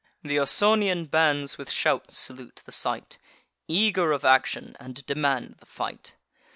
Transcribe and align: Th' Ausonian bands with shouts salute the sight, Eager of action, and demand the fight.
Th' 0.23 0.31
Ausonian 0.41 1.05
bands 1.05 1.59
with 1.59 1.69
shouts 1.69 2.17
salute 2.17 2.63
the 2.65 2.71
sight, 2.71 3.19
Eager 3.67 4.13
of 4.13 4.25
action, 4.25 4.75
and 4.79 5.05
demand 5.05 5.57
the 5.59 5.67
fight. 5.67 6.15